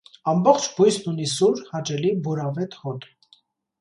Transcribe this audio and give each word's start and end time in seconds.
Ամբողջ 0.31 0.63
բույսն 0.77 1.11
ունի 1.11 1.29
սուր, 1.33 1.61
հաճելի, 1.75 2.15
բուրավետ 2.29 2.79
հոտ։ 2.87 3.11